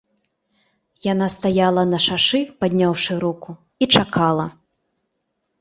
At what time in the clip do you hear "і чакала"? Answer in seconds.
3.85-4.45